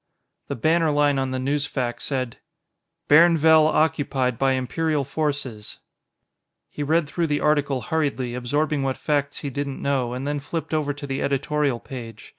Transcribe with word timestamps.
The 0.47 0.55
banner 0.55 0.89
line 0.89 1.19
on 1.19 1.29
the 1.29 1.37
newsfac 1.37 2.01
said: 2.01 2.37
BAIRNVELL 3.07 3.67
OCCUPIED 3.67 4.39
BY 4.39 4.53
IMPERIAL 4.53 5.03
FORCES 5.03 5.77
He 6.71 6.81
read 6.81 7.07
through 7.07 7.27
the 7.27 7.39
article 7.41 7.81
hurriedly, 7.81 8.33
absorbing 8.33 8.81
what 8.81 8.97
facts 8.97 9.41
he 9.41 9.51
didn't 9.51 9.79
know, 9.79 10.13
and 10.13 10.25
then 10.25 10.39
flipped 10.39 10.73
over 10.73 10.91
to 10.91 11.05
the 11.05 11.21
editorial 11.21 11.79
page. 11.79 12.29